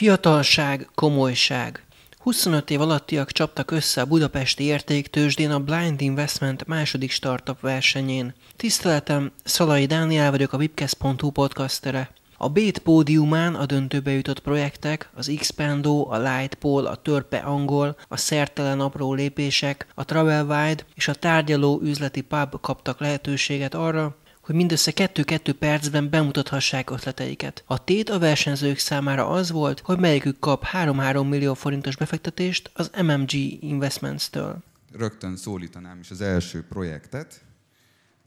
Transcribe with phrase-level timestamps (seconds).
[0.00, 1.84] Fiatalság, komolyság.
[2.18, 8.34] 25 év alattiak csaptak össze a budapesti értéktősdén a Blind Investment második startup versenyén.
[8.56, 12.10] Tiszteletem, Szalai Dániel vagyok a Webcast.hu podcastere.
[12.36, 18.16] A Bét pódiumán a döntőbe jutott projektek, az Xpando, a Lightpole, a Törpe Angol, a
[18.16, 24.92] Szertelen apró lépések, a Travelwide és a tárgyaló üzleti pub kaptak lehetőséget arra, hogy mindössze
[24.94, 27.62] 2-2 percben bemutathassák ötleteiket.
[27.66, 32.90] A tét a versenyzők számára az volt, hogy melyikük kap 3-3 millió forintos befektetést az
[33.02, 34.58] MMG Investments-től.
[34.92, 37.40] Rögtön szólítanám is az első projektet,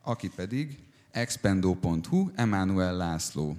[0.01, 0.77] aki pedig
[1.11, 3.57] expendo.hu, Emmanuel László.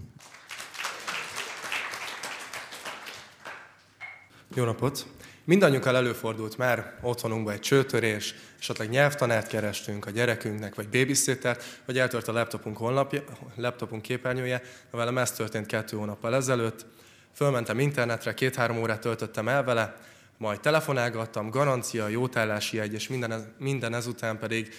[4.57, 5.07] Jó napot!
[5.45, 12.29] Mindannyiunkkal előfordult már otthonunkban egy csőtörés, esetleg nyelvtanárt kerestünk a gyerekünknek, vagy babysittert, vagy eltört
[12.29, 13.23] a laptopunk, honlapja,
[13.57, 14.63] laptopunk képernyője.
[14.91, 16.87] Velem ez történt kettő hónappal ezelőtt.
[17.33, 19.97] Fölmentem internetre, két-három órát töltöttem el vele,
[20.37, 24.75] majd telefonálgattam, garancia, jótállási egy, és minden, minden ezután pedig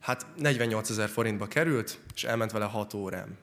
[0.00, 3.38] hát 48 ezer forintba került, és elment vele 6 órám.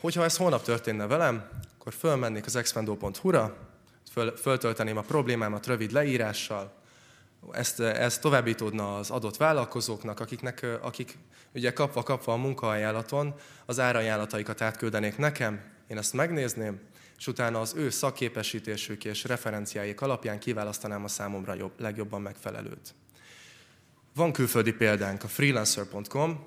[0.00, 1.48] Hogyha ez holnap történne velem,
[1.78, 3.69] akkor fölmennék az expendo.hu-ra,
[4.12, 6.72] föl, föltölteném a problémámat rövid leírással,
[7.52, 11.18] ezt, ez továbbítódna az adott vállalkozóknak, akiknek, akik
[11.54, 13.34] ugye kapva-kapva a munkaajánlaton
[13.66, 16.80] az árajánlataikat átküldenék nekem, én ezt megnézném,
[17.18, 22.94] és utána az ő szakképesítésük és referenciáik alapján kiválasztanám a számomra jobb, legjobban megfelelőt.
[24.14, 26.46] Van külföldi példánk, a freelancer.com,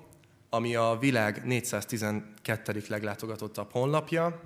[0.50, 2.82] ami a világ 412.
[2.88, 4.40] leglátogatottabb honlapja,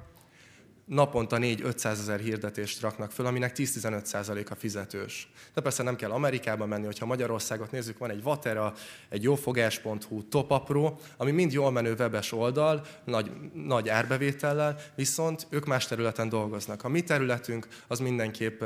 [0.89, 5.31] naponta 4-500 ezer hirdetést raknak föl, aminek 10-15% a fizetős.
[5.55, 8.75] De persze nem kell Amerikába menni, hogyha Magyarországot nézzük, van egy Vatera,
[9.09, 15.86] egy jófogás.hu, Topapro, ami mind jól menő webes oldal, nagy, nagy árbevétellel, viszont ők más
[15.86, 16.84] területen dolgoznak.
[16.84, 18.62] A mi területünk az mindenképp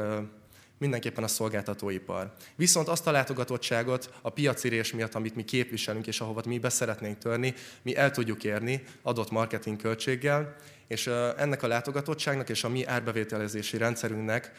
[0.78, 2.33] mindenképpen a szolgáltatóipar.
[2.56, 7.55] Viszont azt a látogatottságot a piacirés miatt, amit mi képviselünk, és ahova mi beszeretnénk törni,
[7.83, 10.56] mi el tudjuk érni adott marketing költséggel,
[10.87, 11.06] és
[11.37, 14.53] ennek a látogatottságnak és a mi árbevételezési rendszerünknek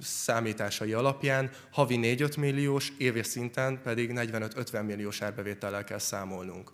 [0.00, 6.70] számításai alapján havi 4-5 milliós, évi szinten pedig 45-50 milliós árbevétellel kell számolnunk.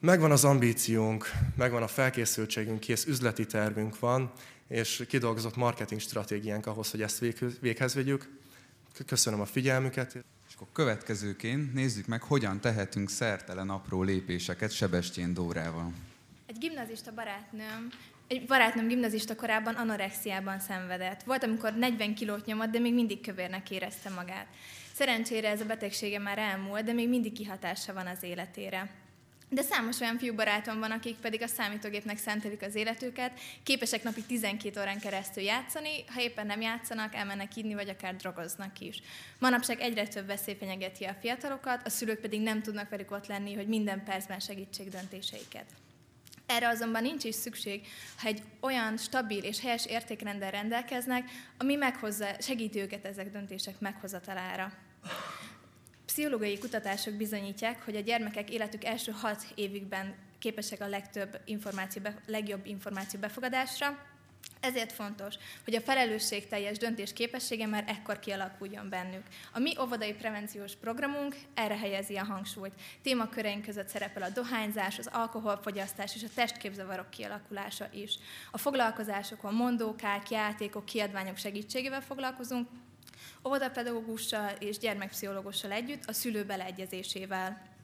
[0.00, 4.32] Megvan az ambíciónk, megvan a felkészültségünk, kész üzleti tervünk van,
[4.68, 7.24] és kidolgozott marketing stratégiánk ahhoz, hogy ezt
[7.60, 8.28] véghez vigyük.
[9.06, 10.14] Köszönöm a figyelmüket.
[10.48, 15.92] És akkor következőként nézzük meg, hogyan tehetünk szertelen apró lépéseket Sebestyén Dórával.
[16.46, 17.88] Egy gimnazista barátnőm,
[18.26, 21.22] egy barátnőm gimnazista korában anorexiában szenvedett.
[21.22, 24.46] Volt, amikor 40 kilót nyomott, de még mindig kövérnek érezte magát.
[24.94, 28.90] Szerencsére ez a betegsége már elmúlt, de még mindig kihatása van az életére.
[29.48, 34.22] De számos olyan fiú barátom van, akik pedig a számítógépnek szentelik az életüket, képesek napi
[34.22, 39.02] 12 órán keresztül játszani, ha éppen nem játszanak, elmennek inni, vagy akár drogoznak is.
[39.38, 43.54] Manapság egyre több veszély fenyegeti a fiatalokat, a szülők pedig nem tudnak velük ott lenni,
[43.54, 45.66] hogy minden percben segítsék döntéseiket.
[46.46, 47.86] Erre azonban nincs is szükség,
[48.18, 54.72] ha egy olyan stabil és helyes értékrendel rendelkeznek, ami meghozza, segíti őket ezek döntések meghozatalára.
[56.16, 62.66] Pszichológiai kutatások bizonyítják, hogy a gyermekek életük első hat évükben képesek a legtöbb információ, legjobb
[62.66, 63.98] információ befogadásra,
[64.60, 65.34] ezért fontos,
[65.64, 69.22] hogy a felelősségteljes döntés képessége már ekkor kialakuljon bennük.
[69.52, 72.74] A mi óvodai prevenciós programunk erre helyezi a hangsúlyt.
[73.02, 78.18] Témaköreink között szerepel a dohányzás, az alkoholfogyasztás és a testképzavarok kialakulása is.
[78.50, 82.68] A foglalkozásokon mondókák, játékok, kiadványok segítségével foglalkozunk,
[83.46, 87.74] óvodapedagógussal és gyermekpszichológussal együtt a szülő beleegyezésével.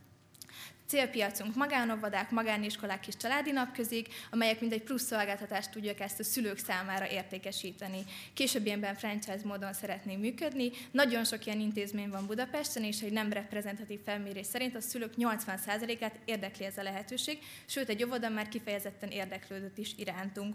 [0.93, 7.09] Célpiacunk magánóvodák, magániskolák és családi napközik, amelyek mindegy plusz szolgáltatást tudják ezt a szülők számára
[7.09, 8.05] értékesíteni.
[8.35, 10.71] Későbbienben franchise módon szeretnénk működni.
[10.91, 16.19] Nagyon sok ilyen intézmény van Budapesten, és egy nem reprezentatív felmérés szerint a szülők 80%-át
[16.25, 20.55] érdekli ez a lehetőség, sőt egy óvoda már kifejezetten érdeklődött is irántunk.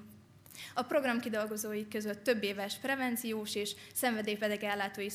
[0.74, 5.08] A program kidolgozói között több éves prevenciós és szenvedélypedagógus ellátói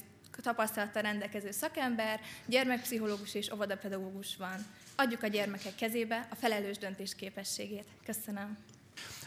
[0.43, 4.67] tapasztalattal rendelkező szakember, gyermekpszichológus és óvodapedagógus van.
[4.97, 7.85] Adjuk a gyermekek kezébe a felelős döntés képességét.
[8.07, 8.57] Köszönöm.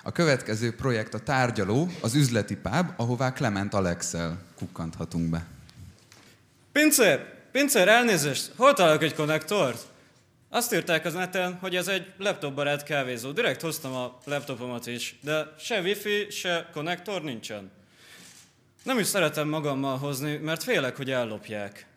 [0.03, 5.45] A következő projekt a tárgyaló, az üzleti páb, ahová Clement Alexel kukkanthatunk be.
[6.71, 7.33] Pincér!
[7.51, 8.51] Pincér, elnézést!
[8.55, 9.93] Hol találok egy konnektort?
[10.55, 13.31] Azt írták az neten, hogy ez egy laptopbarát kávézó.
[13.31, 17.71] Direkt hoztam a laptopomat is, de se wifi, se konnektor nincsen.
[18.83, 21.87] Nem is szeretem magammal hozni, mert félek, hogy ellopják.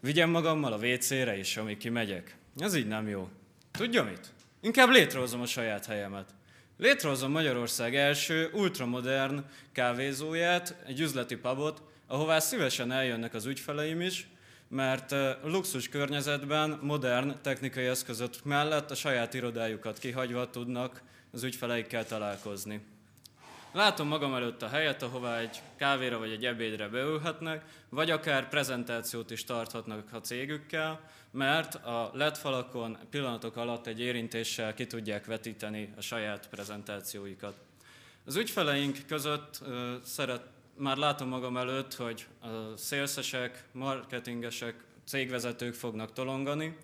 [0.00, 2.36] Vigyem magammal a WC-re is, amíg kimegyek.
[2.58, 3.28] Ez így nem jó.
[3.70, 4.32] Tudja mit?
[4.60, 6.34] Inkább létrehozom a saját helyemet.
[6.78, 14.26] Létrehozom Magyarország első ultramodern kávézóját, egy üzleti pubot, ahová szívesen eljönnek az ügyfeleim is,
[14.72, 15.14] mert
[15.44, 21.02] luxus környezetben modern technikai eszközök mellett a saját irodájukat kihagyva tudnak
[21.32, 22.80] az ügyfeleikkel találkozni.
[23.72, 29.30] Látom magam előtt a helyet, ahová egy kávéra vagy egy ebédre beülhetnek, vagy akár prezentációt
[29.30, 35.92] is tarthatnak a cégükkel, mert a LED falakon pillanatok alatt egy érintéssel ki tudják vetíteni
[35.96, 37.54] a saját prezentációikat.
[38.24, 40.42] Az ügyfeleink között uh, szeret,
[40.76, 46.76] már látom magam előtt, hogy a szélszesek, marketingesek, cégvezetők fognak tolongani,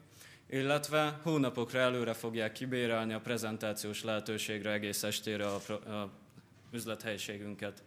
[0.50, 6.10] illetve hónapokra előre fogják kibérelni a prezentációs lehetőségre egész estére a, a
[6.70, 7.82] üzlethelyiségünket.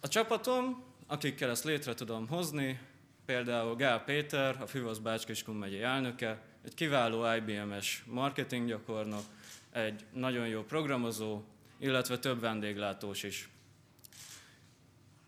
[0.00, 2.80] A csapatom, akikkel ezt létre tudom hozni,
[3.26, 9.24] például Gál Péter, a Füvasz Bácskiskun megyei elnöke, egy kiváló IBM-es marketinggyakornok,
[9.72, 11.42] egy nagyon jó programozó,
[11.78, 13.48] illetve több vendéglátós is.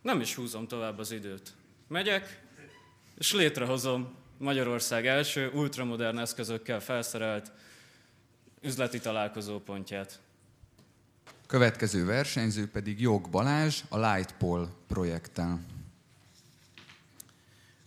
[0.03, 1.53] Nem is húzom tovább az időt.
[1.89, 2.41] Megyek,
[3.19, 7.53] és létrehozom Magyarország első ultramodern eszközökkel felszerelt
[8.61, 10.21] üzleti találkozópontját.
[11.47, 15.61] Következő versenyző pedig Jog Balázs a Lightpole projekttel.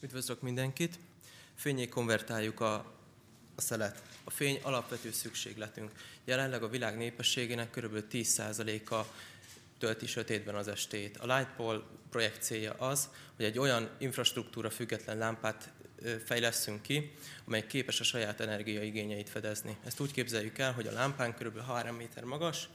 [0.02, 1.00] Üdvözlök mindenkit!
[1.56, 2.74] Fényé konvertáljuk a,
[3.56, 4.02] a szelet.
[4.24, 5.92] A fény alapvető szükségletünk.
[6.26, 8.04] Jelenleg a világ népességének kb.
[8.12, 9.06] 10%-a
[9.84, 11.18] tölti sötétben az estét.
[11.18, 15.72] A Lightpole projekt célja az, hogy egy olyan infrastruktúra független lámpát
[16.26, 17.12] fejleszünk ki,
[17.46, 19.78] amely képes a saját energiaigényeit fedezni.
[19.86, 21.66] Ezt úgy képzeljük el, hogy a lámpán kb.
[21.66, 22.70] 3 méter magas,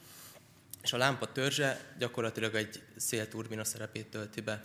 [0.82, 4.64] és a lámpa törzse gyakorlatilag egy szélturbina szerepét tölti be.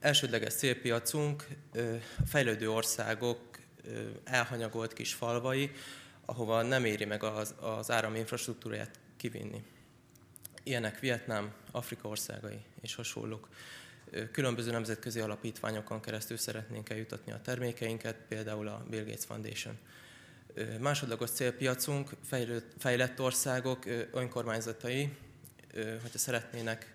[0.00, 1.46] Elsődleges célpiacunk
[2.18, 3.58] a fejlődő országok
[4.24, 5.70] elhanyagolt kis falvai,
[6.24, 9.62] ahova nem éri meg az, az áram infrastruktúráját kivinni.
[10.62, 13.48] Ilyenek Vietnám, Afrika országai és hasonlók.
[14.32, 19.78] Különböző nemzetközi alapítványokon keresztül szeretnénk eljutatni a termékeinket, például a Bill Gates Foundation.
[20.80, 22.10] Másodlagos célpiacunk
[22.78, 25.16] fejlett országok önkormányzatai,
[25.74, 26.94] hogyha szeretnének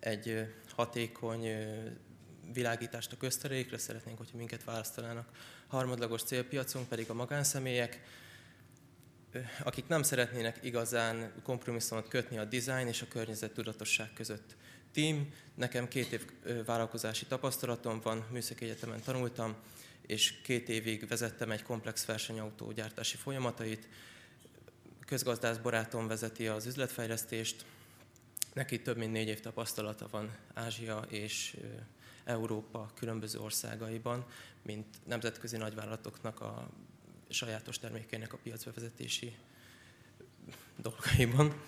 [0.00, 1.48] egy hatékony
[2.52, 5.28] világítást a közterékre, szeretnénk, hogyha minket választanának.
[5.66, 8.02] Harmadlagos célpiacunk pedig a magánszemélyek,
[9.62, 14.56] akik nem szeretnének igazán kompromisszumot kötni a design és a környezet tudatosság között.
[14.92, 16.26] Team, nekem két év
[16.64, 19.56] vállalkozási tapasztalatom van, műszaki egyetemen tanultam,
[20.06, 23.88] és két évig vezettem egy komplex versenyautó gyártási folyamatait.
[25.06, 27.64] Közgazdász barátom vezeti az üzletfejlesztést,
[28.52, 31.56] neki több mint négy év tapasztalata van Ázsia és
[32.24, 34.26] Európa különböző országaiban,
[34.62, 36.68] mint nemzetközi nagyvállalatoknak a
[37.28, 39.36] sajátos termékeinek a piacbevezetési
[40.76, 41.62] dolgaiban.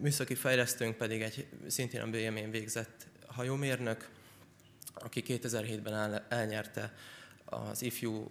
[0.00, 4.08] Műszaki fejlesztőnk pedig egy szintén a BM-én végzett hajómérnök,
[4.94, 6.94] aki 2007-ben elnyerte
[7.44, 8.30] az ifjú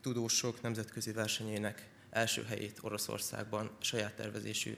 [0.00, 4.76] tudósok nemzetközi versenyének első helyét Oroszországban saját tervezésű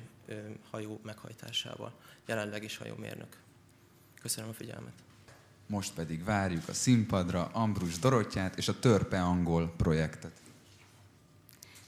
[0.70, 1.94] hajó meghajtásával.
[2.26, 3.36] Jelenleg is hajómérnök.
[4.20, 4.92] Köszönöm a figyelmet.
[5.66, 10.32] Most pedig várjuk a színpadra Ambrus Dorottyát és a Törpe Angol projektet.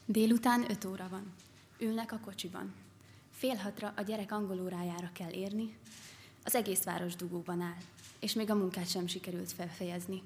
[0.09, 1.33] Délután 5 óra van.
[1.79, 2.75] Ülnek a kocsiban.
[3.31, 4.73] Fél hatra a gyerek angol
[5.13, 5.77] kell érni.
[6.45, 7.81] Az egész város dugóban áll,
[8.21, 10.23] és még a munkát sem sikerült felfejezni.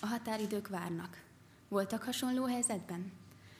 [0.00, 1.22] A határidők várnak.
[1.68, 3.12] Voltak hasonló helyzetben?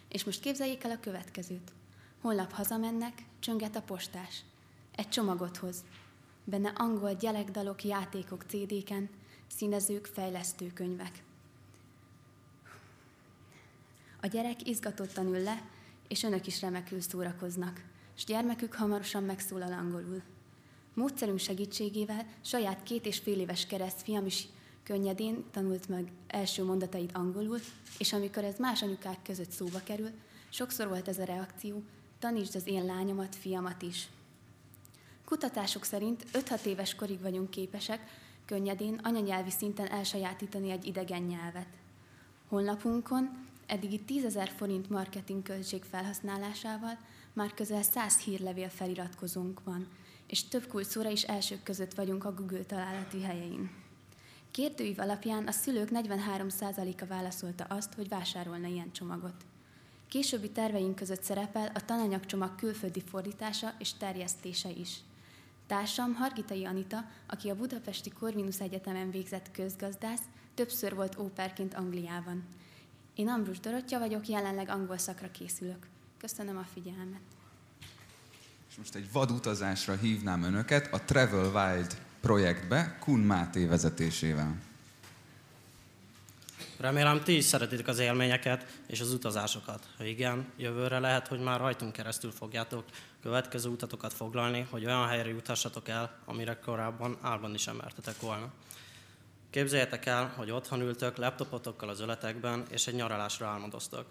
[0.09, 1.73] És most képzeljék el a következőt.
[2.21, 4.45] Holnap hazamennek, csönget a postás.
[4.97, 5.85] Egy csomagot hoz.
[6.45, 9.09] Benne angol gyerekdalok, játékok CD-ken,
[9.47, 11.23] színezők, fejlesztő könyvek.
[14.25, 15.63] A gyerek izgatottan ül le,
[16.13, 17.81] és önök is remekül szórakoznak,
[18.17, 20.23] és gyermekük hamarosan megszólal angolul.
[20.95, 24.47] Módszerünk segítségével saját két és fél éves keresztfiam is
[24.83, 27.59] könnyedén tanult meg első mondatait angolul,
[27.99, 30.11] és amikor ez más anyukák között szóba kerül,
[30.49, 31.83] sokszor volt ez a reakció,
[32.19, 34.09] tanítsd az én lányomat, fiamat is.
[35.25, 38.01] Kutatások szerint 5-6 éves korig vagyunk képesek
[38.47, 41.69] könnyedén anyanyelvi szinten elsajátítani egy idegen nyelvet.
[42.49, 46.99] Honlapunkon eddigi 10 ezer forint marketing költség felhasználásával
[47.33, 49.89] már közel 100 hírlevél feliratkozónk van,
[50.27, 53.71] és több kulcsszóra is elsők között vagyunk a Google találati helyein.
[54.51, 59.45] Kérdőív alapján a szülők 43%-a válaszolta azt, hogy vásárolna ilyen csomagot.
[60.09, 64.97] Későbbi terveink között szerepel a tananyagcsomag külföldi fordítása és terjesztése is.
[65.67, 70.23] Társam Hargitai Anita, aki a Budapesti Corvinus Egyetemen végzett közgazdász,
[70.55, 72.45] többször volt óperként Angliában.
[73.15, 75.87] Én Ambrus Dorottya vagyok, jelenleg angol szakra készülök.
[76.19, 77.21] Köszönöm a figyelmet.
[78.71, 84.57] És most egy vadutazásra hívnám önöket a Travel Wild projektbe Kun Máté vezetésével.
[86.79, 89.89] Remélem ti is szeretitek az élményeket és az utazásokat.
[89.97, 92.85] Ha igen, jövőre lehet, hogy már rajtunk keresztül fogjátok
[93.23, 98.53] következő utatokat foglalni, hogy olyan helyre jutassatok el, amire korábban álban is emertetek volna.
[99.53, 104.07] Képzeljétek el, hogy otthon ültök laptopotokkal az öletekben, és egy nyaralásra álmodoztok.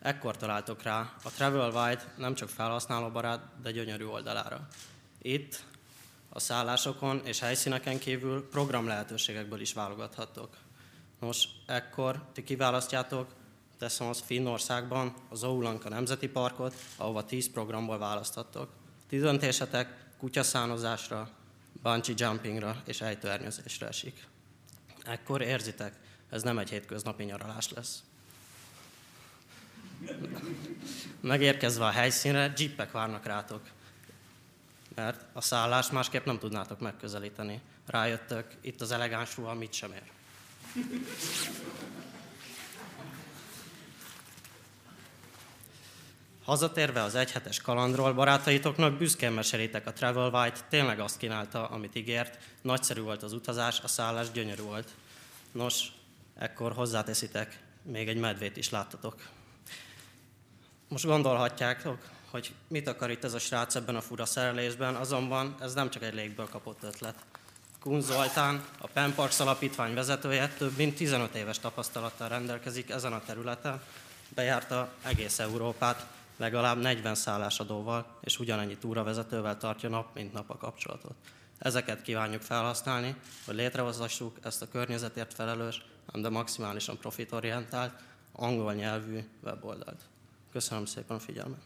[0.00, 4.68] Ekkor találtok rá a Travel White nem csak felhasználóbarát, de gyönyörű oldalára.
[5.22, 5.64] Itt
[6.28, 10.56] a szállásokon és helyszíneken kívül program lehetőségekből is válogathattok.
[11.20, 13.34] Nos, ekkor ti kiválasztjátok,
[13.78, 18.68] teszem az Finnországban, az Oulanka Nemzeti Parkot, ahova 10 programból választhattok.
[19.08, 21.28] Ti döntésetek kutyaszánozásra,
[21.82, 24.26] bungee jumpingra és ejtőernyőzésre esik.
[25.06, 25.94] Ekkor érzitek,
[26.30, 28.02] ez nem egy hétköznapi nyaralás lesz.
[31.20, 33.60] Megérkezve a helyszínre, jeepek várnak rátok,
[34.94, 37.60] mert a szállást másképp nem tudnátok megközelíteni.
[37.86, 40.02] Rájöttök, itt az elegáns ruha mit sem ér.
[46.46, 52.38] Hazatérve az egyhetes kalandról, barátaitoknak büszkén meselétek a Travel White, tényleg azt kínálta, amit ígért,
[52.62, 54.88] nagyszerű volt az utazás, a szállás gyönyörű volt.
[55.52, 55.86] Nos,
[56.38, 59.16] ekkor hozzáteszitek, még egy medvét is láttatok.
[60.88, 61.98] Most gondolhatjátok,
[62.30, 66.02] hogy mit akar itt ez a srác ebben a fura szerelésben, azonban ez nem csak
[66.02, 67.14] egy légből kapott ötlet.
[67.80, 73.82] Kun Zoltán, a Penparks Alapítvány vezetője, több mint 15 éves tapasztalattal rendelkezik ezen a területen,
[74.28, 81.14] bejárta egész Európát, legalább 40 szállásadóval és ugyanennyi túravezetővel tartja nap, mint nap a kapcsolatot.
[81.58, 83.14] Ezeket kívánjuk felhasználni,
[83.46, 87.92] hogy létrehozassuk ezt a környezetért felelős, de maximálisan profitorientált,
[88.32, 90.00] angol nyelvű weboldalt.
[90.52, 91.60] Köszönöm szépen a figyelmet!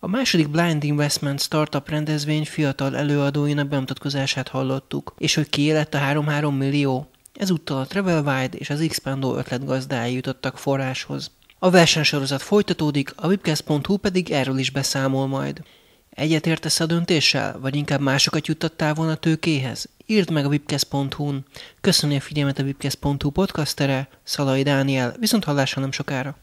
[0.00, 5.98] A második Blind Investment Startup rendezvény fiatal előadóinak bemutatkozását hallottuk, és hogy ki lett a
[5.98, 7.10] 3-3 millió.
[7.34, 11.30] Ezúttal a Travelwide és az Xpando ötletgazdái jutottak forráshoz.
[11.58, 15.62] A versenysorozat folytatódik, a webcast.hu pedig erről is beszámol majd.
[16.10, 19.88] Egyetértesz a döntéssel, vagy inkább másokat juttattál volna tőkéhez?
[20.06, 21.44] Írd meg a webcast.hu-n.
[21.80, 26.36] Köszönöm a figyelmet a webcast.hu podcastere, Szalai Dániel, viszont hallásra nem sokára.